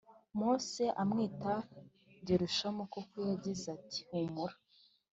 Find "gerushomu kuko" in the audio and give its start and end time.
2.27-3.17